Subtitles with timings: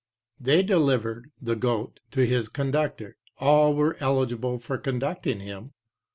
[0.39, 3.17] They delivered (the goat) to his conductor.
[3.37, 5.73] All were eligible for conducting him.